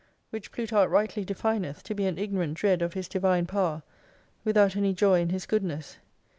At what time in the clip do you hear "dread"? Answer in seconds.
2.57-2.81